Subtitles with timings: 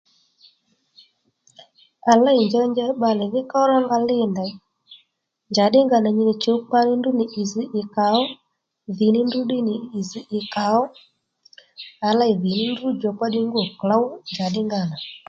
[2.11, 4.51] À lêy njanja bbalè dhí ków rónga lîy ndèy
[5.51, 8.19] njàddí nga nà nyi nì chǔ kpa ní ndrǔ nì ì zž ì kàó,
[8.97, 10.79] dhì ní ndrǔ ddí nì ì zž ì kàó,
[12.07, 14.97] à lêy dhì ní ndrǔ djùkpa ddí ngû klǒw njàddí nga nà